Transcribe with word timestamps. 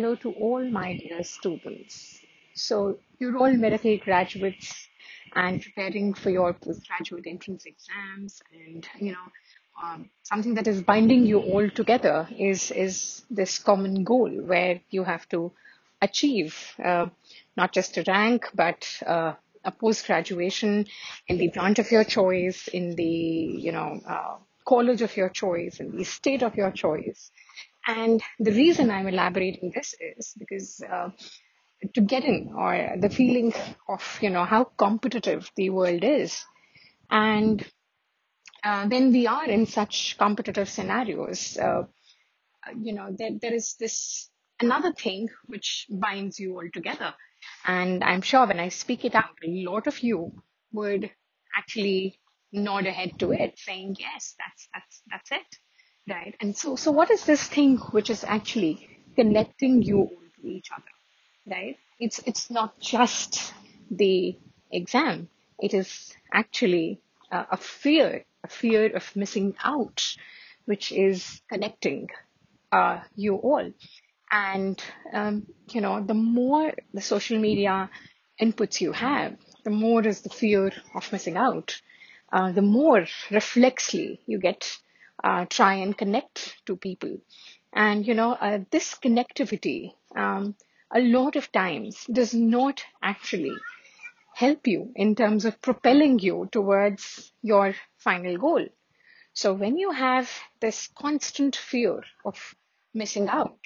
hello 0.00 0.14
to 0.14 0.30
all 0.32 0.64
my 0.64 0.96
dear 0.96 1.22
students. 1.22 2.20
So, 2.54 3.00
you're 3.18 3.36
all 3.36 3.52
medical 3.52 3.98
graduates 3.98 4.88
and 5.34 5.60
preparing 5.60 6.14
for 6.14 6.30
your 6.30 6.54
postgraduate 6.54 7.26
entrance 7.26 7.66
exams, 7.66 8.40
and 8.50 8.88
you 8.98 9.12
know, 9.12 9.26
um, 9.82 10.08
something 10.22 10.54
that 10.54 10.66
is 10.66 10.80
binding 10.80 11.26
you 11.26 11.40
all 11.40 11.68
together 11.68 12.26
is 12.38 12.70
is 12.70 13.26
this 13.28 13.58
common 13.58 14.02
goal 14.02 14.30
where 14.30 14.80
you 14.88 15.04
have 15.04 15.28
to 15.28 15.52
achieve 16.00 16.56
uh, 16.82 17.06
not 17.58 17.74
just 17.74 17.98
a 17.98 18.04
rank 18.06 18.48
but 18.54 18.88
uh, 19.06 19.34
a 19.66 19.70
post 19.70 20.06
graduation 20.06 20.86
in 21.28 21.36
the 21.36 21.48
branch 21.48 21.78
of 21.78 21.90
your 21.90 22.04
choice, 22.04 22.68
in 22.68 22.96
the 22.96 23.04
you 23.66 23.72
know 23.72 24.00
uh, 24.08 24.36
college 24.64 25.02
of 25.02 25.14
your 25.14 25.28
choice, 25.28 25.78
in 25.78 25.94
the 25.94 26.04
state 26.04 26.42
of 26.42 26.54
your 26.54 26.70
choice. 26.70 27.30
And 27.96 28.22
the 28.38 28.52
reason 28.52 28.90
I'm 28.90 29.08
elaborating 29.08 29.72
this 29.74 29.94
is 30.00 30.34
because 30.38 30.82
uh, 30.82 31.10
to 31.94 32.00
get 32.00 32.24
in 32.24 32.52
or 32.56 32.96
the 32.98 33.10
feeling 33.10 33.52
of 33.88 34.18
you 34.22 34.30
know 34.30 34.44
how 34.44 34.64
competitive 34.64 35.50
the 35.56 35.70
world 35.70 36.04
is, 36.04 36.44
and 37.10 37.66
uh, 38.64 38.86
when 38.88 39.12
we 39.12 39.26
are 39.26 39.46
in 39.46 39.66
such 39.66 40.16
competitive 40.18 40.68
scenarios, 40.68 41.58
uh, 41.58 41.84
you 42.80 42.94
know 42.94 43.08
there, 43.18 43.32
there 43.40 43.54
is 43.54 43.76
this 43.80 44.30
another 44.60 44.92
thing 44.92 45.28
which 45.46 45.86
binds 45.90 46.38
you 46.38 46.54
all 46.54 46.70
together 46.72 47.14
and 47.66 48.04
I'm 48.04 48.22
sure 48.22 48.46
when 48.46 48.60
I 48.60 48.68
speak 48.68 49.04
it 49.04 49.14
out, 49.14 49.36
a 49.44 49.48
lot 49.48 49.86
of 49.86 50.00
you 50.00 50.32
would 50.72 51.10
actually 51.56 52.20
nod 52.52 52.86
ahead 52.86 53.18
to 53.20 53.32
it, 53.32 53.58
saying, 53.58 53.96
yes, 53.98 54.34
that's, 54.38 54.68
that's, 54.74 55.02
that's 55.10 55.32
it. 55.32 55.69
Right. 56.10 56.34
And 56.40 56.56
so, 56.56 56.74
so 56.74 56.90
what 56.90 57.08
is 57.12 57.24
this 57.24 57.44
thing 57.46 57.76
which 57.92 58.10
is 58.10 58.24
actually 58.24 58.88
connecting 59.14 59.80
you 59.80 59.98
all 59.98 60.22
to 60.42 60.48
each 60.48 60.68
other? 60.76 60.82
Right. 61.46 61.76
It's, 62.00 62.18
it's 62.26 62.50
not 62.50 62.80
just 62.80 63.54
the 63.92 64.36
exam. 64.72 65.28
It 65.60 65.72
is 65.72 66.12
actually 66.32 67.00
uh, 67.30 67.44
a 67.52 67.56
fear, 67.56 68.24
a 68.42 68.48
fear 68.48 68.96
of 68.96 69.14
missing 69.14 69.54
out, 69.62 70.04
which 70.64 70.90
is 70.90 71.42
connecting 71.48 72.08
uh, 72.72 73.02
you 73.14 73.36
all. 73.36 73.70
And, 74.32 74.82
um, 75.12 75.46
you 75.70 75.80
know, 75.80 76.02
the 76.02 76.14
more 76.14 76.72
the 76.92 77.02
social 77.02 77.38
media 77.38 77.88
inputs 78.40 78.80
you 78.80 78.90
have, 78.90 79.36
the 79.62 79.70
more 79.70 80.04
is 80.04 80.22
the 80.22 80.30
fear 80.30 80.72
of 80.92 81.12
missing 81.12 81.36
out. 81.36 81.80
Uh, 82.32 82.50
the 82.50 82.62
more 82.62 83.06
reflexly 83.30 84.18
you 84.26 84.38
get 84.38 84.76
uh, 85.22 85.44
try 85.46 85.74
and 85.74 85.96
connect 85.96 86.56
to 86.66 86.76
people. 86.76 87.18
And, 87.72 88.06
you 88.06 88.14
know, 88.14 88.32
uh, 88.32 88.60
this 88.70 88.94
connectivity, 88.94 89.94
um, 90.16 90.56
a 90.92 91.00
lot 91.00 91.36
of 91.36 91.52
times 91.52 92.04
does 92.12 92.34
not 92.34 92.82
actually 93.02 93.54
help 94.34 94.66
you 94.66 94.92
in 94.96 95.14
terms 95.14 95.44
of 95.44 95.60
propelling 95.60 96.18
you 96.18 96.48
towards 96.50 97.32
your 97.42 97.74
final 97.98 98.36
goal. 98.38 98.66
So 99.32 99.52
when 99.52 99.76
you 99.76 99.92
have 99.92 100.30
this 100.60 100.88
constant 100.98 101.54
fear 101.56 102.02
of 102.24 102.54
missing 102.92 103.28
out, 103.28 103.60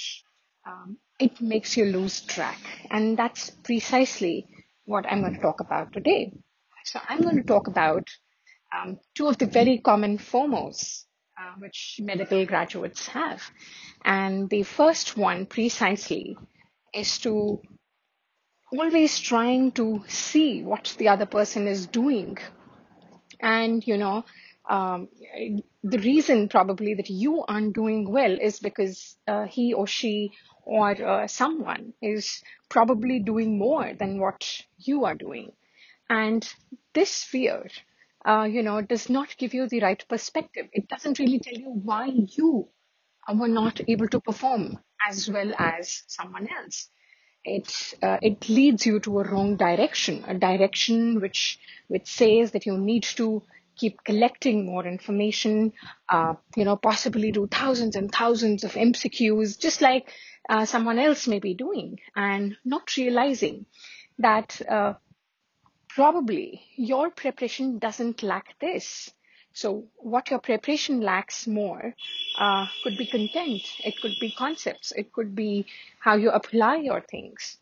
um, 0.66 0.98
it 1.18 1.40
makes 1.40 1.76
you 1.76 1.86
lose 1.86 2.20
track. 2.20 2.58
And 2.90 3.16
that's 3.16 3.50
precisely 3.50 4.46
what 4.84 5.06
I'm 5.06 5.20
going 5.20 5.34
to 5.34 5.40
talk 5.40 5.60
about 5.60 5.92
today. 5.92 6.32
So 6.84 7.00
I'm 7.08 7.22
going 7.22 7.36
to 7.36 7.42
talk 7.42 7.66
about 7.66 8.08
um, 8.76 8.98
two 9.14 9.28
of 9.28 9.38
the 9.38 9.46
very 9.46 9.78
common 9.78 10.18
FOMOs 10.18 11.04
uh, 11.38 11.54
which 11.58 12.00
medical 12.02 12.46
graduates 12.46 13.08
have. 13.08 13.42
And 14.04 14.48
the 14.48 14.62
first 14.62 15.16
one 15.16 15.46
precisely 15.46 16.36
is 16.92 17.18
to 17.20 17.60
always 18.72 19.18
trying 19.18 19.72
to 19.72 20.04
see 20.08 20.62
what 20.62 20.94
the 20.98 21.08
other 21.08 21.26
person 21.26 21.66
is 21.66 21.86
doing. 21.86 22.38
And, 23.40 23.86
you 23.86 23.96
know, 23.96 24.24
um, 24.68 25.08
the 25.82 25.98
reason 25.98 26.48
probably 26.48 26.94
that 26.94 27.10
you 27.10 27.44
aren't 27.44 27.74
doing 27.74 28.10
well 28.10 28.36
is 28.40 28.58
because 28.60 29.16
uh, 29.28 29.44
he 29.44 29.74
or 29.74 29.86
she 29.86 30.30
or 30.64 30.90
uh, 30.90 31.26
someone 31.26 31.92
is 32.00 32.42
probably 32.70 33.18
doing 33.18 33.58
more 33.58 33.92
than 33.98 34.18
what 34.18 34.62
you 34.78 35.04
are 35.04 35.14
doing. 35.14 35.52
And 36.08 36.48
this 36.94 37.22
fear, 37.22 37.68
uh, 38.24 38.48
you 38.50 38.62
know, 38.62 38.78
it 38.78 38.88
does 38.88 39.08
not 39.08 39.36
give 39.36 39.54
you 39.54 39.68
the 39.68 39.80
right 39.80 40.02
perspective. 40.08 40.66
It 40.72 40.88
doesn't 40.88 41.18
really 41.18 41.38
tell 41.38 41.54
you 41.54 41.70
why 41.70 42.08
you 42.10 42.68
were 43.32 43.48
not 43.48 43.80
able 43.88 44.08
to 44.08 44.20
perform 44.20 44.78
as 45.08 45.28
well 45.28 45.52
as 45.58 46.02
someone 46.06 46.48
else. 46.48 46.88
It 47.44 47.94
uh, 48.02 48.18
it 48.22 48.48
leads 48.48 48.86
you 48.86 49.00
to 49.00 49.20
a 49.20 49.30
wrong 49.30 49.56
direction, 49.56 50.24
a 50.26 50.34
direction 50.34 51.20
which 51.20 51.58
which 51.88 52.06
says 52.06 52.52
that 52.52 52.64
you 52.64 52.78
need 52.78 53.02
to 53.16 53.42
keep 53.76 54.02
collecting 54.04 54.64
more 54.64 54.86
information, 54.86 55.72
uh, 56.08 56.34
you 56.56 56.64
know, 56.64 56.76
possibly 56.76 57.32
do 57.32 57.46
thousands 57.46 57.96
and 57.96 58.10
thousands 58.10 58.64
of 58.64 58.72
MCQs, 58.72 59.58
just 59.58 59.82
like 59.82 60.10
uh, 60.48 60.64
someone 60.64 60.98
else 60.98 61.26
may 61.26 61.38
be 61.38 61.54
doing, 61.54 61.98
and 62.16 62.56
not 62.64 62.96
realizing 62.96 63.66
that 64.18 64.60
uh, 64.70 64.94
probably 65.94 66.60
your 66.76 67.10
preparation 67.10 67.78
doesn't 67.78 68.22
lack 68.22 68.58
this. 68.60 69.10
So 69.52 69.84
what 69.96 70.30
your 70.30 70.40
preparation 70.40 71.00
lacks 71.00 71.46
more 71.46 71.94
uh, 72.36 72.66
could 72.82 72.96
be 72.98 73.06
content, 73.06 73.62
it 73.84 73.94
could 74.02 74.14
be 74.20 74.32
concepts, 74.32 74.92
it 74.96 75.12
could 75.12 75.36
be 75.36 75.66
how 76.00 76.16
you 76.16 76.30
apply 76.30 76.76
your 76.76 77.00
things, 77.00 77.58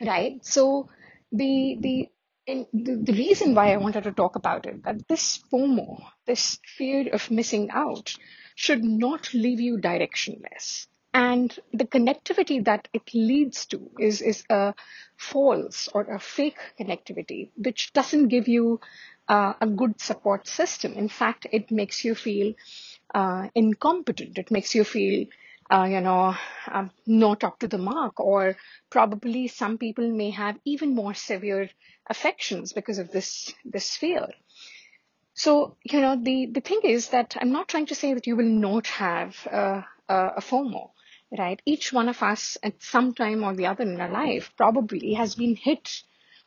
right? 0.00 0.44
So 0.44 0.88
the 1.32 1.76
the 1.80 2.08
and 2.46 2.66
the, 2.72 2.96
the 2.96 3.12
reason 3.12 3.54
why 3.54 3.72
I 3.72 3.76
wanted 3.76 4.04
to 4.04 4.12
talk 4.12 4.36
about 4.36 4.66
it, 4.66 4.82
that 4.84 5.06
this 5.08 5.42
FOMO, 5.52 6.02
this 6.26 6.58
fear 6.76 7.08
of 7.12 7.30
missing 7.30 7.70
out, 7.70 8.14
should 8.56 8.82
not 8.84 9.32
leave 9.32 9.60
you 9.60 9.78
directionless. 9.78 10.86
And 11.14 11.58
the 11.72 11.84
connectivity 11.84 12.64
that 12.64 12.88
it 12.92 13.12
leads 13.12 13.66
to 13.66 13.90
is, 13.98 14.22
is 14.22 14.44
a 14.48 14.74
false 15.16 15.88
or 15.92 16.02
a 16.02 16.18
fake 16.18 16.58
connectivity, 16.80 17.50
which 17.56 17.92
doesn't 17.92 18.28
give 18.28 18.48
you 18.48 18.80
uh, 19.28 19.52
a 19.60 19.66
good 19.66 20.00
support 20.00 20.48
system. 20.48 20.94
In 20.94 21.08
fact, 21.08 21.46
it 21.52 21.70
makes 21.70 22.04
you 22.04 22.14
feel 22.14 22.54
uh, 23.14 23.48
incompetent. 23.54 24.38
It 24.38 24.50
makes 24.50 24.74
you 24.74 24.84
feel 24.84 25.26
uh, 25.70 25.84
you 25.84 26.00
know, 26.00 26.34
um, 26.70 26.90
not 27.06 27.44
up 27.44 27.58
to 27.60 27.68
the 27.68 27.78
mark, 27.78 28.20
or 28.20 28.56
probably 28.90 29.48
some 29.48 29.78
people 29.78 30.10
may 30.10 30.30
have 30.30 30.58
even 30.66 30.94
more 30.94 31.14
severe 31.14 31.70
affections 32.08 32.74
because 32.74 32.98
of 32.98 33.10
this 33.10 33.54
this 33.64 33.96
fear. 33.96 34.28
So, 35.34 35.76
you 35.82 36.00
know, 36.00 36.16
the, 36.22 36.46
the 36.52 36.60
thing 36.60 36.80
is 36.84 37.08
that 37.08 37.36
I'm 37.40 37.52
not 37.52 37.68
trying 37.68 37.86
to 37.86 37.94
say 37.94 38.12
that 38.12 38.26
you 38.26 38.36
will 38.36 38.44
not 38.44 38.86
have 38.88 39.34
uh, 39.50 39.82
a 40.36 40.40
FOMO, 40.40 40.90
right? 41.38 41.60
Each 41.64 41.92
one 41.92 42.08
of 42.08 42.22
us 42.22 42.58
at 42.62 42.82
some 42.82 43.14
time 43.14 43.44
or 43.44 43.54
the 43.54 43.66
other 43.66 43.84
in 43.84 44.00
our 44.00 44.10
life 44.10 44.52
probably 44.56 45.14
has 45.14 45.34
been 45.34 45.56
hit 45.56 46.02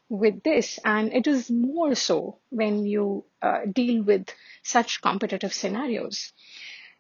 with 0.10 0.44
this, 0.44 0.80
and 0.86 1.12
it 1.14 1.26
is 1.28 1.50
more 1.50 1.96
so 1.96 2.38
when 2.50 2.86
you 2.86 3.26
uh, 3.42 3.62
deal 3.72 4.04
with 4.04 4.28
such 4.64 5.02
competitive 5.02 5.54
scenarios. 5.54 6.32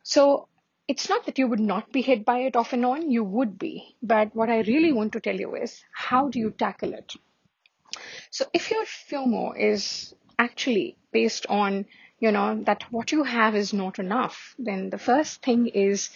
So, 0.04 0.48
it's 0.88 1.10
not 1.10 1.26
that 1.26 1.40
you 1.40 1.48
would 1.48 1.60
not 1.60 1.92
be 1.92 2.02
hit 2.02 2.26
by 2.26 2.40
it 2.40 2.56
off 2.56 2.74
and 2.74 2.86
on, 2.86 3.10
you 3.10 3.24
would 3.24 3.58
be. 3.58 3.96
But 4.04 4.36
what 4.36 4.50
I 4.50 4.60
really 4.62 4.92
want 4.92 5.14
to 5.14 5.20
tell 5.20 5.36
you 5.36 5.56
is 5.56 5.84
how 5.92 6.30
do 6.30 6.40
you 6.40 6.52
tackle 6.52 6.94
it? 6.94 7.14
So 8.30 8.46
if 8.54 8.72
your 8.72 8.86
FOMO 8.86 9.58
is 9.58 10.14
actually 10.38 10.98
based 11.12 11.46
on, 11.48 11.86
you 12.20 12.32
know, 12.32 12.62
that 12.66 12.84
what 12.92 13.12
you 13.12 13.24
have 13.24 13.56
is 13.56 13.74
not 13.74 14.00
enough, 14.00 14.56
then 14.60 14.90
the 14.90 14.98
first 14.98 15.42
thing 15.42 15.68
is 15.68 16.10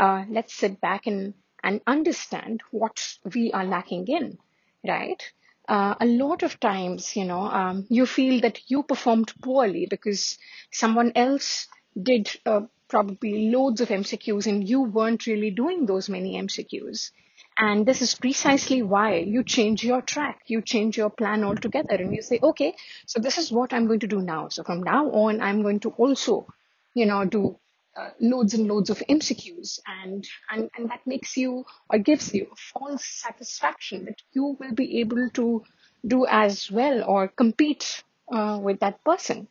uh, 0.00 0.24
let's 0.30 0.54
sit 0.54 0.80
back 0.80 1.06
and, 1.06 1.34
and 1.62 1.80
understand 1.86 2.62
what 2.70 3.16
we 3.34 3.52
are 3.52 3.64
lacking 3.64 4.06
in, 4.08 4.38
right? 4.86 5.22
Uh, 5.68 5.94
a 6.00 6.06
lot 6.06 6.42
of 6.42 6.58
times, 6.58 7.14
you 7.14 7.24
know, 7.24 7.42
um, 7.42 7.86
you 7.90 8.06
feel 8.06 8.40
that 8.40 8.58
you 8.68 8.82
performed 8.82 9.32
poorly 9.42 9.86
because 9.88 10.38
someone 10.72 11.12
else 11.14 11.68
did 12.02 12.30
uh, 12.46 12.62
probably 12.88 13.50
loads 13.50 13.80
of 13.80 13.88
MCQs 13.88 14.46
and 14.46 14.68
you 14.68 14.80
weren't 14.80 15.26
really 15.26 15.50
doing 15.50 15.86
those 15.86 16.08
many 16.08 16.40
MCQs. 16.40 17.10
And 17.58 17.84
this 17.84 18.00
is 18.00 18.14
precisely 18.14 18.82
why 18.82 19.18
you 19.18 19.44
change 19.44 19.84
your 19.84 20.00
track, 20.00 20.40
you 20.46 20.62
change 20.62 20.96
your 20.96 21.10
plan 21.10 21.44
altogether, 21.44 21.94
and 21.94 22.14
you 22.14 22.22
say, 22.22 22.40
okay, 22.42 22.74
so 23.04 23.20
this 23.20 23.36
is 23.36 23.52
what 23.52 23.74
I'm 23.74 23.86
going 23.86 24.00
to 24.00 24.06
do 24.06 24.22
now. 24.22 24.48
So 24.48 24.64
from 24.64 24.82
now 24.82 25.10
on, 25.10 25.42
I'm 25.42 25.60
going 25.60 25.80
to 25.80 25.90
also, 25.90 26.46
you 26.94 27.04
know, 27.04 27.26
do 27.26 27.58
uh, 27.96 28.10
loads 28.20 28.54
and 28.54 28.68
loads 28.68 28.90
of 28.90 28.98
MCQs, 29.08 29.80
and, 29.86 30.26
and 30.50 30.70
and 30.76 30.90
that 30.90 31.06
makes 31.06 31.36
you 31.36 31.64
or 31.88 31.98
gives 31.98 32.32
you 32.32 32.46
false 32.56 33.04
satisfaction 33.04 34.04
that 34.04 34.22
you 34.32 34.56
will 34.60 34.72
be 34.74 35.00
able 35.00 35.28
to 35.30 35.64
do 36.06 36.26
as 36.26 36.70
well 36.70 37.02
or 37.04 37.28
compete 37.28 38.02
uh, 38.32 38.58
with 38.62 38.80
that 38.80 39.02
person, 39.04 39.48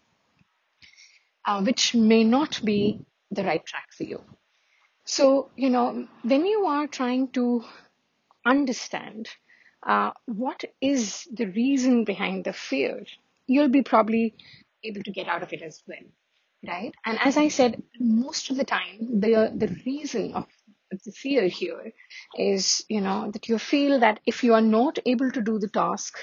uh, 1.46 1.62
which 1.62 1.94
may 1.94 2.24
not 2.24 2.62
be 2.64 3.06
the 3.32 3.44
right 3.44 3.66
track 3.66 3.90
for 3.92 4.04
you. 4.04 4.22
So, 5.06 5.50
you 5.56 5.70
know, 5.70 6.08
when 6.24 6.46
you 6.46 6.66
are 6.66 6.88
trying 6.88 7.30
to 7.30 7.64
understand 8.46 9.28
uh, 9.86 10.12
what 10.26 10.64
is 10.82 11.28
the 11.34 11.46
reason 11.46 12.04
behind 12.04 12.46
the 12.46 12.54
fear, 12.54 13.06
you'll 13.48 13.70
be 13.70 13.82
probably 13.82 14.36
able 14.84 15.04
to 15.04 15.12
get 15.12 15.28
out 15.28 15.44
of 15.44 15.52
it 15.54 15.62
as 15.62 15.82
well, 15.88 16.06
right? 16.68 16.94
And 17.06 17.18
as 17.20 17.38
I 17.38 17.48
said, 17.50 17.82
most 18.00 18.50
of 18.50 18.58
the 18.58 18.64
time, 18.66 19.20
the 19.22 19.52
the 19.56 19.68
reason 19.86 20.34
of 20.34 20.46
the 21.06 21.12
fear 21.12 21.48
here 21.48 21.92
is, 22.38 22.84
you 22.90 23.02
know, 23.02 23.32
that 23.32 23.48
you 23.48 23.58
feel 23.60 24.00
that 24.00 24.20
if 24.26 24.44
you 24.44 24.54
are 24.54 24.62
not 24.62 24.98
able 25.06 25.32
to 25.32 25.42
do 25.42 25.60
the 25.60 25.68
task, 25.70 26.18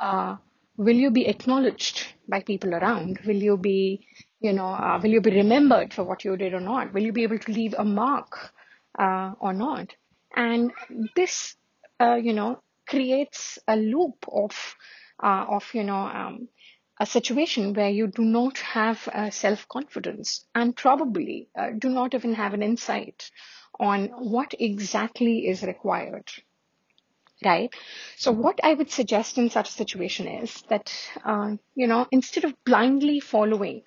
uh, 0.00 0.36
will 0.76 0.96
you 0.96 1.10
be 1.10 1.26
acknowledged 1.26 2.06
by 2.28 2.40
people 2.40 2.74
around? 2.74 3.20
Will 3.26 3.42
you 3.42 3.56
be, 3.56 4.06
you 4.40 4.52
know, 4.52 4.66
uh, 4.68 4.98
will 5.02 5.10
you 5.10 5.20
be 5.20 5.30
remembered 5.30 5.94
for 5.94 6.04
what 6.04 6.24
you 6.24 6.36
did 6.36 6.54
or 6.54 6.60
not? 6.60 6.92
Will 6.92 7.02
you 7.02 7.12
be 7.12 7.22
able 7.22 7.38
to 7.38 7.52
leave 7.52 7.74
a 7.78 7.84
mark 7.84 8.52
uh, 8.98 9.32
or 9.40 9.52
not? 9.52 9.94
And 10.34 10.72
this, 11.16 11.56
uh, 12.00 12.14
you 12.16 12.32
know, 12.32 12.60
creates 12.88 13.58
a 13.68 13.76
loop 13.76 14.24
of, 14.32 14.76
uh, 15.22 15.44
of 15.48 15.64
you 15.74 15.84
know, 15.84 15.96
um, 16.20 16.48
a 17.00 17.06
situation 17.06 17.72
where 17.72 17.88
you 17.88 18.06
do 18.06 18.22
not 18.22 18.58
have 18.58 19.08
uh, 19.08 19.30
self 19.30 19.66
confidence 19.68 20.44
and 20.54 20.76
probably 20.76 21.48
uh, 21.58 21.70
do 21.76 21.88
not 21.88 22.14
even 22.14 22.34
have 22.34 22.52
an 22.52 22.62
insight 22.62 23.30
on 23.80 24.08
what 24.08 24.54
exactly 24.60 25.48
is 25.48 25.62
required. 25.62 26.30
Right? 27.42 27.74
So, 28.18 28.32
what 28.32 28.60
I 28.62 28.74
would 28.74 28.90
suggest 28.90 29.38
in 29.38 29.48
such 29.48 29.70
a 29.70 29.72
situation 29.72 30.28
is 30.28 30.62
that, 30.68 30.92
uh, 31.24 31.56
you 31.74 31.86
know, 31.86 32.06
instead 32.10 32.44
of 32.44 32.54
blindly 32.66 33.18
following 33.20 33.82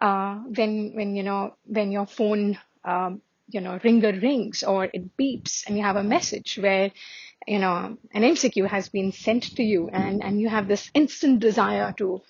uh, 0.00 0.36
when, 0.36 0.92
when, 0.94 1.16
you 1.16 1.24
know, 1.24 1.56
when 1.64 1.90
your 1.90 2.06
phone, 2.06 2.58
um, 2.84 3.22
you 3.48 3.60
know, 3.60 3.80
ringer 3.82 4.12
rings 4.12 4.62
or 4.62 4.84
it 4.84 5.16
beeps 5.16 5.66
and 5.66 5.76
you 5.76 5.82
have 5.82 5.96
a 5.96 6.04
message 6.04 6.58
where 6.62 6.92
you 7.46 7.58
know 7.60 7.96
an 8.12 8.22
mcq 8.22 8.66
has 8.68 8.88
been 8.88 9.12
sent 9.12 9.44
to 9.54 9.62
you 9.62 9.88
and 9.90 10.22
and 10.24 10.40
you 10.40 10.48
have 10.48 10.66
this 10.66 10.90
instant 10.94 11.38
desire 11.38 11.92
to 11.96 12.20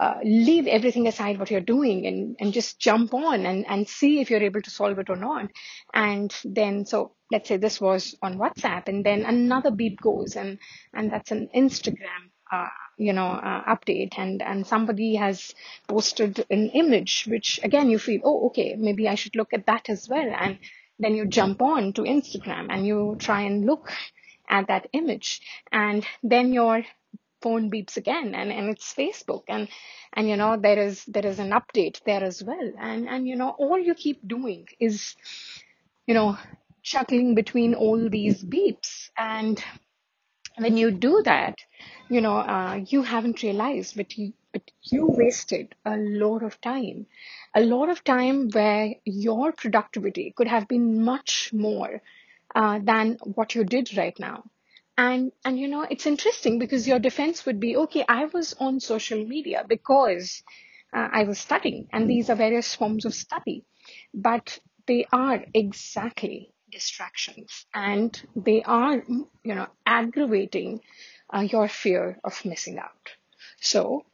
uh, 0.00 0.18
leave 0.22 0.66
everything 0.66 1.08
aside 1.08 1.38
what 1.38 1.50
you're 1.50 1.60
doing 1.60 2.06
and, 2.06 2.36
and 2.38 2.52
just 2.52 2.78
jump 2.78 3.14
on 3.14 3.46
and, 3.46 3.66
and 3.68 3.88
see 3.88 4.20
if 4.20 4.30
you're 4.30 4.42
able 4.42 4.62
to 4.62 4.70
solve 4.70 4.98
it 4.98 5.10
or 5.10 5.16
not. 5.16 5.50
And 5.92 6.34
then, 6.44 6.86
so 6.86 7.12
let's 7.32 7.48
say 7.48 7.56
this 7.56 7.80
was 7.80 8.14
on 8.22 8.38
WhatsApp 8.38 8.88
and 8.88 9.04
then 9.04 9.24
another 9.24 9.70
beep 9.70 10.00
goes 10.00 10.36
and, 10.36 10.58
and 10.94 11.12
that's 11.12 11.32
an 11.32 11.48
Instagram, 11.54 12.30
uh, 12.52 12.68
you 12.96 13.12
know, 13.12 13.26
uh, 13.26 13.74
update 13.74 14.14
and, 14.16 14.40
and 14.40 14.66
somebody 14.66 15.16
has 15.16 15.54
posted 15.88 16.46
an 16.50 16.70
image, 16.70 17.26
which 17.26 17.58
again, 17.62 17.90
you 17.90 17.98
feel, 17.98 18.20
oh, 18.24 18.46
okay, 18.46 18.76
maybe 18.78 19.08
I 19.08 19.16
should 19.16 19.36
look 19.36 19.52
at 19.52 19.66
that 19.66 19.88
as 19.88 20.08
well. 20.08 20.32
And 20.38 20.58
then 21.00 21.16
you 21.16 21.26
jump 21.26 21.60
on 21.60 21.92
to 21.94 22.02
Instagram 22.02 22.68
and 22.70 22.86
you 22.86 23.16
try 23.18 23.42
and 23.42 23.66
look 23.66 23.90
at 24.48 24.68
that 24.68 24.88
image 24.92 25.40
and 25.70 26.06
then 26.22 26.52
your 26.52 26.82
phone 27.40 27.70
beeps 27.70 27.96
again 27.96 28.34
and, 28.34 28.52
and 28.52 28.70
it's 28.70 28.94
facebook 28.94 29.42
and 29.48 29.68
and 30.12 30.28
you 30.28 30.36
know 30.36 30.56
there 30.56 30.78
is 30.78 31.04
there 31.06 31.26
is 31.26 31.38
an 31.38 31.50
update 31.50 32.02
there 32.04 32.24
as 32.24 32.42
well. 32.42 32.72
And 32.78 33.08
and 33.08 33.28
you 33.28 33.36
know 33.36 33.50
all 33.50 33.78
you 33.78 33.94
keep 33.94 34.26
doing 34.26 34.66
is 34.80 35.16
you 36.06 36.14
know 36.14 36.36
chuckling 36.82 37.34
between 37.34 37.74
all 37.74 38.08
these 38.08 38.42
beeps. 38.42 39.10
And 39.16 39.62
when 40.56 40.76
you 40.76 40.90
do 40.90 41.22
that 41.24 41.56
you 42.08 42.20
know 42.20 42.38
uh, 42.38 42.80
you 42.86 43.02
haven't 43.02 43.42
realized 43.42 43.96
but 43.96 44.16
you 44.16 44.32
but 44.52 44.70
you 44.82 45.06
wasted 45.06 45.74
a 45.84 45.96
lot 45.96 46.42
of 46.42 46.60
time. 46.60 47.06
A 47.54 47.60
lot 47.60 47.90
of 47.90 48.02
time 48.02 48.48
where 48.50 48.94
your 49.04 49.52
productivity 49.52 50.32
could 50.34 50.48
have 50.48 50.66
been 50.66 51.04
much 51.04 51.50
more 51.52 52.00
uh, 52.54 52.78
than 52.82 53.18
what 53.22 53.54
you 53.54 53.64
did 53.64 53.96
right 53.96 54.18
now 54.18 54.44
and 54.98 55.32
and 55.44 55.58
you 55.58 55.68
know 55.68 55.86
it's 55.88 56.06
interesting 56.06 56.58
because 56.58 56.86
your 56.86 56.98
defense 56.98 57.46
would 57.46 57.60
be 57.60 57.76
okay 57.76 58.04
i 58.08 58.24
was 58.26 58.54
on 58.60 58.80
social 58.80 59.24
media 59.24 59.64
because 59.68 60.42
uh, 60.92 61.08
i 61.12 61.24
was 61.24 61.38
studying 61.38 61.88
and 61.92 62.10
these 62.10 62.28
are 62.28 62.36
various 62.36 62.74
forms 62.74 63.06
of 63.06 63.14
study 63.14 63.64
but 64.12 64.58
they 64.86 65.06
are 65.12 65.44
exactly 65.54 66.52
distractions 66.70 67.66
and 67.74 68.22
they 68.36 68.62
are 68.62 68.96
you 68.96 69.54
know 69.54 69.68
aggravating 69.86 70.80
uh, 71.32 71.40
your 71.40 71.68
fear 71.68 72.18
of 72.24 72.44
missing 72.44 72.78
out. 72.78 73.10
So 73.60 74.04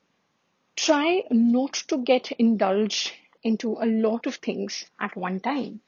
try 0.77 1.23
not 1.31 1.75
to 1.89 1.99
get 1.99 2.33
indulged 2.33 3.13
into 3.43 3.77
a 3.81 3.87
lot 3.87 4.27
of 4.27 4.37
things 4.37 4.87
at 5.01 5.17
one 5.17 5.41
time. 5.41 5.81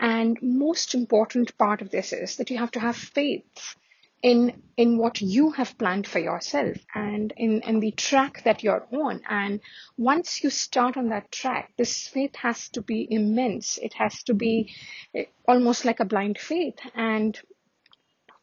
And 0.00 0.38
most 0.42 0.94
important 0.94 1.56
part 1.58 1.82
of 1.82 1.90
this 1.90 2.12
is 2.12 2.36
that 2.36 2.50
you 2.50 2.58
have 2.58 2.70
to 2.72 2.80
have 2.80 2.96
faith 2.96 3.76
in 4.22 4.62
in 4.76 4.96
what 4.98 5.20
you 5.20 5.50
have 5.50 5.76
planned 5.76 6.06
for 6.06 6.18
yourself 6.18 6.76
and 6.94 7.32
in, 7.36 7.60
in 7.62 7.80
the 7.80 7.90
track 7.90 8.42
that 8.44 8.62
you're 8.62 8.86
on. 8.92 9.20
And 9.28 9.60
once 9.98 10.42
you 10.42 10.50
start 10.50 10.96
on 10.96 11.08
that 11.08 11.30
track 11.30 11.72
this 11.76 12.08
faith 12.08 12.36
has 12.36 12.68
to 12.70 12.82
be 12.82 13.06
immense. 13.10 13.78
It 13.78 13.94
has 13.94 14.22
to 14.24 14.34
be 14.34 14.72
eh, 15.14 15.24
almost 15.46 15.84
like 15.84 16.00
a 16.00 16.04
blind 16.04 16.38
faith. 16.38 16.78
And 16.94 17.38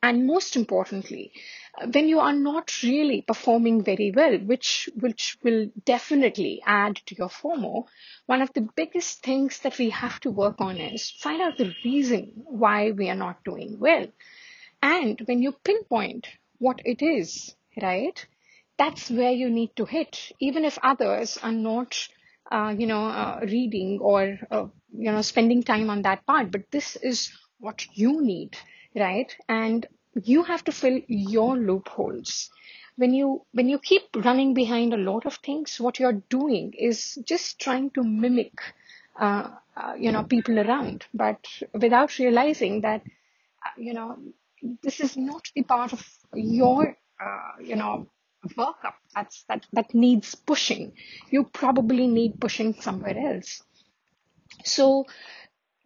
and 0.01 0.25
most 0.25 0.55
importantly 0.55 1.31
when 1.93 2.07
you 2.07 2.19
are 2.19 2.33
not 2.33 2.71
really 2.83 3.21
performing 3.21 3.83
very 3.83 4.11
well 4.15 4.37
which 4.37 4.89
which 4.95 5.37
will 5.43 5.69
definitely 5.85 6.61
add 6.65 6.95
to 7.05 7.15
your 7.15 7.27
FOMO 7.27 7.85
one 8.25 8.41
of 8.41 8.51
the 8.53 8.67
biggest 8.75 9.21
things 9.21 9.59
that 9.59 9.77
we 9.77 9.89
have 9.89 10.19
to 10.21 10.31
work 10.31 10.61
on 10.61 10.77
is 10.77 11.11
find 11.11 11.41
out 11.41 11.57
the 11.57 11.73
reason 11.83 12.31
why 12.35 12.91
we 12.91 13.09
are 13.09 13.15
not 13.15 13.43
doing 13.43 13.77
well 13.77 14.05
and 14.81 15.19
when 15.25 15.41
you 15.41 15.53
pinpoint 15.63 16.27
what 16.57 16.81
it 16.85 17.01
is, 17.01 17.55
right, 17.81 18.25
that's 18.77 19.09
where 19.09 19.31
you 19.31 19.49
need 19.49 19.75
to 19.75 19.85
hit, 19.85 20.31
even 20.39 20.65
if 20.65 20.77
others 20.83 21.37
are 21.43 21.51
not, 21.51 22.07
uh, 22.51 22.73
you 22.77 22.87
know, 22.87 23.05
uh, 23.05 23.39
reading 23.43 23.99
or, 24.01 24.39
uh, 24.51 24.67
you 24.91 25.11
know, 25.11 25.21
spending 25.21 25.63
time 25.63 25.89
on 25.89 26.01
that 26.03 26.25
part. 26.25 26.51
But 26.51 26.71
this 26.71 26.95
is 26.97 27.31
what 27.59 27.85
you 27.93 28.21
need, 28.21 28.57
right? 28.95 29.35
And 29.47 29.85
you 30.23 30.43
have 30.43 30.63
to 30.65 30.71
fill 30.71 30.99
your 31.07 31.57
loopholes. 31.57 32.49
When 32.95 33.13
you 33.13 33.45
when 33.53 33.69
you 33.69 33.79
keep 33.79 34.03
running 34.15 34.53
behind 34.53 34.93
a 34.93 34.97
lot 34.97 35.25
of 35.25 35.35
things, 35.35 35.79
what 35.79 35.99
you're 35.99 36.21
doing 36.29 36.73
is 36.77 37.17
just 37.25 37.59
trying 37.59 37.91
to 37.91 38.03
mimic, 38.03 38.53
uh, 39.19 39.49
uh, 39.77 39.93
you 39.97 40.11
know, 40.11 40.23
people 40.23 40.59
around, 40.59 41.05
but 41.13 41.45
without 41.73 42.17
realizing 42.17 42.81
that, 42.81 43.01
uh, 43.65 43.69
you 43.77 43.93
know, 43.93 44.17
this 44.83 44.99
is 44.99 45.17
not 45.17 45.47
the 45.55 45.63
part 45.63 45.93
of 45.93 46.05
your 46.33 46.95
uh, 47.21 47.51
you 47.61 47.75
know 47.75 48.09
workup 48.57 48.93
that's 49.13 49.43
that 49.49 49.65
that 49.73 49.93
needs 49.93 50.35
pushing. 50.35 50.93
You 51.29 51.43
probably 51.45 52.07
need 52.07 52.39
pushing 52.39 52.73
somewhere 52.73 53.17
else. 53.17 53.61
So 54.63 55.05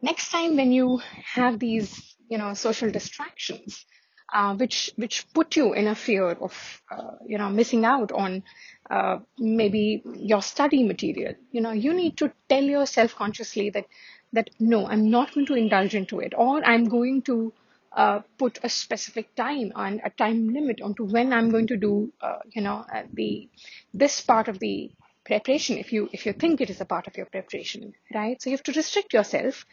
next 0.01 0.31
time 0.31 0.55
when 0.55 0.71
you 0.71 1.01
have 1.35 1.59
these 1.59 2.15
you 2.29 2.37
know 2.37 2.53
social 2.53 2.91
distractions 2.91 3.85
uh, 4.33 4.55
which 4.55 4.91
which 4.95 5.25
put 5.33 5.55
you 5.55 5.73
in 5.73 5.87
a 5.87 5.95
fear 5.95 6.29
of 6.29 6.81
uh, 6.91 7.11
you 7.25 7.37
know 7.37 7.49
missing 7.49 7.85
out 7.85 8.11
on 8.11 8.43
uh, 8.89 9.17
maybe 9.37 10.01
your 10.15 10.41
study 10.41 10.83
material 10.83 11.33
you 11.51 11.61
know 11.61 11.71
you 11.71 11.93
need 11.93 12.17
to 12.17 12.31
tell 12.49 12.63
yourself 12.63 13.15
consciously 13.15 13.69
that 13.69 13.85
that 14.33 14.49
no 14.59 14.87
i'm 14.87 15.09
not 15.09 15.33
going 15.33 15.45
to 15.45 15.53
indulge 15.53 15.95
into 15.95 16.19
it 16.19 16.33
or 16.35 16.63
i'm 16.65 16.85
going 16.85 17.21
to 17.21 17.53
uh, 17.95 18.21
put 18.37 18.59
a 18.63 18.69
specific 18.69 19.35
time 19.35 19.71
and 19.75 20.01
a 20.03 20.09
time 20.09 20.49
limit 20.49 20.81
onto 20.81 21.05
when 21.05 21.31
I'm 21.33 21.49
going 21.49 21.67
to 21.67 21.77
do, 21.77 22.11
uh, 22.21 22.39
you 22.51 22.61
know, 22.61 22.85
uh, 22.93 23.03
the 23.13 23.49
this 23.93 24.21
part 24.21 24.47
of 24.47 24.59
the 24.59 24.91
preparation. 25.25 25.77
If 25.77 25.93
you 25.93 26.09
if 26.11 26.25
you 26.25 26.33
think 26.33 26.61
it 26.61 26.69
is 26.69 26.81
a 26.81 26.85
part 26.85 27.07
of 27.07 27.17
your 27.17 27.27
preparation, 27.27 27.93
right? 28.13 28.41
So 28.41 28.49
you 28.49 28.55
have 28.55 28.63
to 28.63 28.73
restrict 28.73 29.13
yourself 29.13 29.65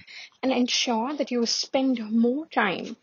and 0.42 0.52
ensure 0.52 1.16
that 1.16 1.30
you 1.30 1.46
spend 1.46 2.00
more 2.10 2.46
time 2.46 2.96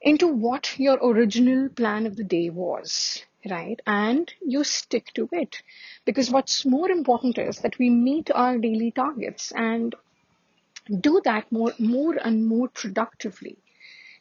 into 0.00 0.28
what 0.28 0.78
your 0.78 0.98
original 1.02 1.68
plan 1.68 2.06
of 2.06 2.16
the 2.16 2.24
day 2.24 2.50
was, 2.50 3.24
right? 3.50 3.80
And 3.86 4.32
you 4.40 4.62
stick 4.64 5.12
to 5.14 5.28
it, 5.32 5.62
because 6.04 6.30
what's 6.30 6.64
more 6.64 6.90
important 6.90 7.38
is 7.38 7.58
that 7.60 7.78
we 7.78 7.90
meet 7.90 8.30
our 8.30 8.58
daily 8.58 8.90
targets 8.92 9.52
and 9.52 9.94
do 11.00 11.20
that 11.24 11.50
more 11.50 11.72
more 11.78 12.14
and 12.14 12.46
more 12.46 12.68
productively 12.68 13.58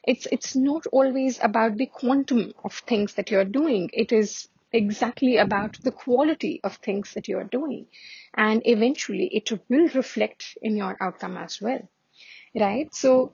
it's 0.07 0.27
it's 0.31 0.55
not 0.55 0.85
always 0.87 1.39
about 1.41 1.77
the 1.77 1.87
quantum 1.87 2.53
of 2.63 2.73
things 2.87 3.15
that 3.15 3.31
you're 3.31 3.45
doing. 3.45 3.89
It 3.93 4.11
is 4.11 4.47
exactly 4.71 5.37
about 5.37 5.79
the 5.81 5.91
quality 5.91 6.59
of 6.63 6.75
things 6.77 7.13
that 7.13 7.27
you're 7.27 7.43
doing. 7.45 7.87
And 8.33 8.61
eventually 8.65 9.27
it 9.33 9.51
will 9.69 9.87
reflect 9.89 10.57
in 10.61 10.75
your 10.75 10.97
outcome 10.99 11.37
as 11.37 11.61
well 11.61 11.87
right? 12.55 12.93
So 12.93 13.33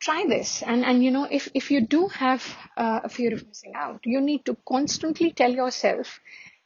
try 0.00 0.24
this. 0.28 0.62
And 0.62 0.84
and 0.84 1.02
you 1.04 1.10
know 1.10 1.26
if 1.30 1.48
if 1.54 1.70
you 1.70 1.80
do 1.80 2.08
have 2.08 2.42
uh, 2.76 3.00
a 3.04 3.08
fear 3.08 3.32
of 3.34 3.46
missing 3.46 3.72
out 3.74 4.00
you 4.04 4.20
need 4.20 4.44
to 4.46 4.56
constantly 4.68 5.32
tell 5.32 5.52
yourself 5.52 6.20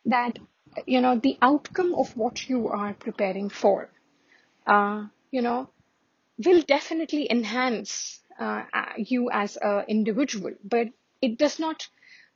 that 0.05 0.38
you 0.87 1.00
know 1.00 1.19
the 1.19 1.37
outcome 1.43 1.95
of 1.95 2.16
what 2.16 2.49
you 2.49 2.69
are 2.69 2.95
preparing 2.95 3.49
for 3.49 3.88
uh, 4.66 5.05
you 5.31 5.43
know 5.43 5.69
will 6.45 6.62
definitely 6.62 7.26
enhance 7.31 8.21
uh, 8.38 8.64
you 8.97 9.31
as 9.31 9.57
an 9.57 9.85
individual, 9.88 10.52
but 10.64 10.88
it 11.21 11.38
does 11.38 11.59
not 11.59 11.88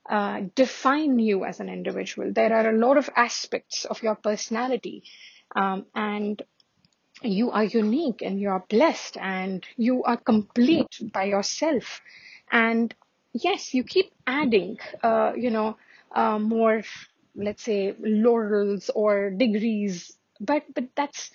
uh, 0.09 0.43
define 0.55 1.19
you 1.19 1.45
as 1.45 1.61
an 1.61 1.69
individual. 1.69 2.33
There 2.33 2.53
are 2.55 2.71
a 2.71 2.79
lot 2.79 2.97
of 2.99 3.11
aspects 3.17 3.85
of 3.85 4.03
your 4.03 4.15
personality, 4.17 5.05
um, 5.55 5.87
and 5.95 6.43
you 7.23 7.51
are 7.51 7.65
unique 7.65 8.23
and 8.23 8.41
you 8.41 8.49
are 8.51 8.65
blessed 8.69 9.17
and 9.19 9.65
you 9.77 10.03
are 10.05 10.17
complete 10.17 11.01
by 11.13 11.25
yourself. 11.25 12.01
And 12.51 12.95
yes, 13.33 13.75
you 13.75 13.85
keep 13.85 14.11
adding, 14.27 14.79
uh, 15.03 15.33
you 15.37 15.51
know, 15.51 15.77
uh, 16.15 16.39
more, 16.39 16.83
let's 17.35 17.63
say, 17.63 17.95
laurels 18.01 18.91
or 18.95 19.31
degrees, 19.31 20.17
but 20.41 20.65
but 20.75 20.85
that's 20.97 21.31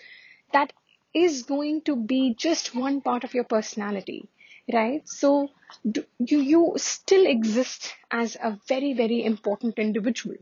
that 0.53 0.74
is 1.13 1.43
going 1.43 1.81
to 1.84 1.95
be 1.95 2.34
just 2.36 2.75
one 2.75 3.01
part 3.01 3.24
of 3.24 3.34
your 3.34 3.43
personality, 3.45 4.27
right? 4.74 5.07
So 5.07 5.50
do, 5.89 6.03
you 6.19 6.39
you 6.39 6.74
still 6.77 7.25
exist 7.25 7.93
as 8.12 8.36
a 8.36 8.60
very 8.67 8.93
very 8.93 9.24
important 9.24 9.79
individual, 9.79 10.36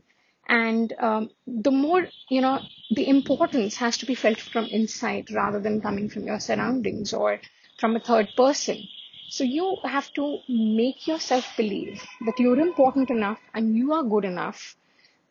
and 0.48 0.92
um, 0.98 1.30
the 1.46 1.70
more 1.70 2.06
you 2.28 2.40
know, 2.40 2.60
the 2.90 3.08
importance 3.08 3.76
has 3.76 3.98
to 3.98 4.06
be 4.06 4.14
felt 4.14 4.38
from 4.38 4.66
inside 4.66 5.30
rather 5.30 5.60
than 5.60 5.80
coming 5.80 6.08
from 6.08 6.24
your 6.26 6.40
surroundings 6.40 7.12
or 7.12 7.40
from 7.78 7.96
a 7.96 8.00
third 8.00 8.28
person. 8.36 8.82
So 9.28 9.44
you 9.44 9.78
have 9.84 10.12
to 10.14 10.38
make 10.48 11.06
yourself 11.06 11.56
believe 11.56 12.02
that 12.24 12.38
you're 12.38 12.60
important 12.60 13.10
enough 13.10 13.40
and 13.52 13.76
you 13.76 13.92
are 13.92 14.04
good 14.04 14.24
enough. 14.24 14.76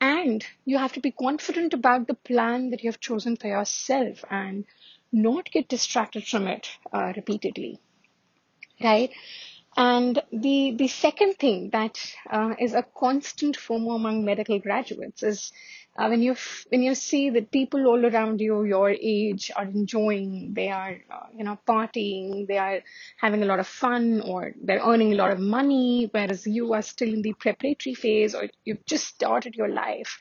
And 0.01 0.45
you 0.65 0.77
have 0.77 0.93
to 0.93 0.99
be 0.99 1.11
confident 1.11 1.73
about 1.73 2.07
the 2.07 2.13
plan 2.13 2.71
that 2.71 2.83
you 2.83 2.89
have 2.91 2.99
chosen 2.99 3.37
for 3.37 3.47
yourself 3.47 4.25
and 4.29 4.65
not 5.11 5.49
get 5.51 5.69
distracted 5.69 6.27
from 6.27 6.47
it 6.47 6.67
uh, 6.91 7.13
repeatedly. 7.15 7.79
Right? 8.81 9.11
And 9.75 10.21
the, 10.31 10.75
the 10.77 10.87
second 10.87 11.35
thing 11.35 11.71
that 11.71 11.97
uh, 12.29 12.53
is 12.59 12.73
a 12.73 12.83
constant 12.83 13.57
FOMO 13.57 13.95
among 13.95 14.23
medical 14.23 14.59
graduates 14.59 15.23
is 15.23 15.51
uh, 15.95 16.07
when 16.07 16.23
you 16.23 16.35
when 16.69 16.81
you 16.81 16.95
see 16.95 17.29
that 17.29 17.51
people 17.51 17.85
all 17.85 18.03
around 18.03 18.41
you 18.41 18.63
your 18.63 18.89
age 18.89 19.51
are 19.55 19.65
enjoying, 19.65 20.53
they 20.55 20.69
are 20.69 20.97
uh, 21.11 21.27
you 21.35 21.43
know 21.43 21.59
partying, 21.67 22.47
they 22.47 22.57
are 22.57 22.81
having 23.17 23.43
a 23.43 23.45
lot 23.45 23.59
of 23.59 23.67
fun, 23.67 24.21
or 24.21 24.53
they're 24.63 24.81
earning 24.81 25.13
a 25.13 25.15
lot 25.15 25.31
of 25.31 25.39
money, 25.39 26.09
whereas 26.11 26.47
you 26.47 26.73
are 26.73 26.81
still 26.81 27.13
in 27.13 27.21
the 27.21 27.33
preparatory 27.33 27.93
phase, 27.93 28.33
or 28.33 28.49
you've 28.65 28.85
just 28.87 29.07
started 29.07 29.53
your 29.53 29.69
life. 29.69 30.17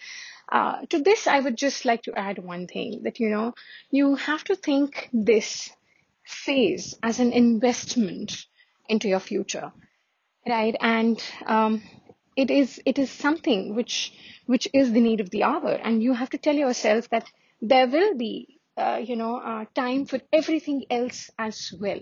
Uh, 0.50 0.85
to 0.90 0.99
this, 0.99 1.26
I 1.26 1.40
would 1.40 1.56
just 1.56 1.87
like 1.87 2.02
to 2.02 2.18
add 2.18 2.38
one 2.38 2.66
thing 2.66 3.00
that 3.04 3.18
you 3.18 3.30
know 3.30 3.54
you 3.90 4.16
have 4.16 4.44
to 4.44 4.56
think 4.56 5.09
this 5.11 5.71
phase 6.25 6.95
as 7.02 7.21
an 7.21 7.33
investment 7.33 8.47
into 8.88 9.09
your 9.09 9.21
future, 9.21 9.73
right? 10.47 10.76
And 10.81 11.23
um, 11.47 11.83
it 12.37 12.50
is 12.50 12.81
it 12.87 12.99
is 12.99 13.11
something 13.11 13.75
which 13.75 14.12
which 14.47 14.69
is 14.73 14.93
the 14.93 15.00
need 15.00 15.21
of 15.21 15.31
the 15.31 15.45
hour, 15.45 15.73
and 15.73 16.02
you 16.02 16.14
have 16.14 16.31
to 16.31 16.38
tell 16.38 16.55
yourself 16.57 17.09
that 17.11 17.26
there 17.61 17.87
will 17.87 18.14
be 18.17 18.61
uh, 18.76 19.00
you 19.05 19.17
know 19.17 19.37
uh, 19.37 19.64
time 19.75 20.07
for 20.07 20.21
everything 20.33 20.85
else 20.91 21.31
as 21.38 21.73
well. 21.81 22.00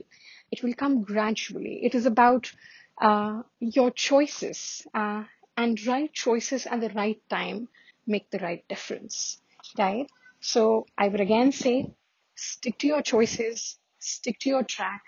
It 0.53 0.63
will 0.63 0.75
come 0.75 1.03
gradually. 1.03 1.81
It 1.85 1.95
is 1.95 2.07
about 2.07 2.53
uh, 3.01 3.43
your 3.61 3.91
choices 3.91 4.87
uh, 4.95 5.25
and 5.57 5.87
right 5.87 6.13
choices 6.13 6.67
at 6.67 6.81
the 6.81 6.91
right 6.91 7.21
time 7.29 7.69
make 8.07 8.31
the 8.31 8.39
right 8.39 8.67
difference, 8.69 9.41
right? 9.79 10.07
So 10.41 10.87
I 10.97 11.09
would 11.09 11.21
again 11.21 11.53
say, 11.53 11.91
stick 12.35 12.79
to 12.79 12.87
your 12.87 13.03
choices, 13.03 13.79
stick 14.01 14.39
to 14.41 14.51
your 14.51 14.65
track, 14.65 15.03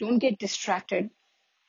don't 0.00 0.18
get 0.18 0.38
distracted, 0.38 1.10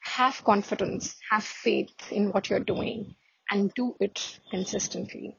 have 0.02 0.44
confidence, 0.44 1.16
have 1.32 1.44
faith 1.44 2.12
in 2.12 2.32
what 2.32 2.50
you're 2.50 2.60
doing, 2.62 3.16
and 3.52 3.74
do 3.76 3.96
it 4.00 4.40
consistently. 4.52 5.38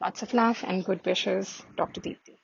Lots 0.00 0.22
of 0.22 0.34
love 0.34 0.64
and 0.66 0.84
good 0.84 1.04
wishes, 1.06 1.62
Dr. 1.76 2.00
Deepti. 2.00 2.35